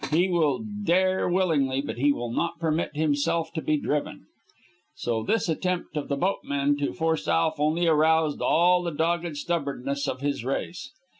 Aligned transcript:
He 0.09 0.27
will 0.27 0.65
dare 0.83 1.29
willingly, 1.29 1.79
but 1.79 1.99
he 1.99 2.11
will 2.11 2.31
not 2.31 2.57
permit 2.59 2.95
himself 2.95 3.53
to 3.53 3.61
be 3.61 3.77
driven. 3.77 4.25
So 4.95 5.21
this 5.21 5.47
attempt 5.47 5.95
of 5.95 6.07
the 6.07 6.15
boatmen 6.15 6.75
to 6.77 6.91
force 6.93 7.27
Alf 7.27 7.59
only 7.59 7.85
aroused 7.85 8.41
all 8.41 8.81
the 8.81 8.89
dogged 8.89 9.37
stubbornness 9.37 10.07
of 10.07 10.21
his 10.21 10.43
race. 10.43 10.89